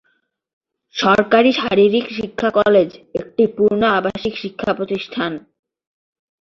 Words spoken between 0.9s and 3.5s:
সরকারি শারীরিক শিক্ষা কলেজ একটি